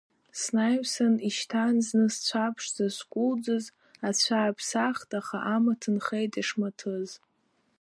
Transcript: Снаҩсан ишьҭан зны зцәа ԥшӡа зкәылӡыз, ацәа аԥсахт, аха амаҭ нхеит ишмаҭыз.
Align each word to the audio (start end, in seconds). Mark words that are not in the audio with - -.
Снаҩсан 0.41 1.15
ишьҭан 1.27 1.75
зны 1.87 2.05
зцәа 2.13 2.45
ԥшӡа 2.55 2.85
зкәылӡыз, 2.95 3.65
ацәа 4.07 4.37
аԥсахт, 4.47 5.09
аха 5.19 5.37
амаҭ 5.55 5.81
нхеит 5.95 6.33
ишмаҭыз. 6.41 7.09